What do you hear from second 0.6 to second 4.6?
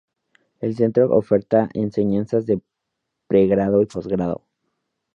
El centro oferta enseñanzas de pregrado y posgrado.